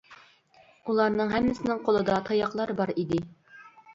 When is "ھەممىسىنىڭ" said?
1.33-1.83